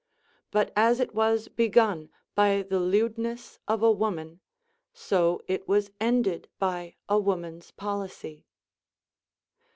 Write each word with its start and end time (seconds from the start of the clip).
But 0.49 0.73
as 0.75 0.99
it 0.99 1.13
Avas 1.13 1.47
begun 1.55 2.09
by 2.33 2.63
the 2.63 2.79
lewdness 2.79 3.59
of 3.67 3.83
a 3.83 3.91
woman, 3.91 4.39
so 4.93 5.39
it 5.47 5.67
was 5.67 5.91
ended 5.99 6.47
by 6.57 6.95
a 7.07 7.19
woman's 7.19 7.69
policy. 7.69 8.47